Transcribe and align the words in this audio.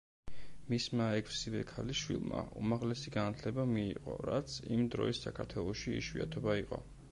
მისმა 0.71 1.09
ექვსივე 1.17 1.61
ქალიშვილმა, 1.71 2.39
უმაღლესი 2.63 3.13
განათლება 3.19 3.67
მიიღო, 3.75 4.17
რაც 4.31 4.57
იმ 4.77 4.83
დროის 4.97 5.23
საქართველოში 5.29 5.97
იშვიათობა 6.03 6.61
იყო. 6.67 6.85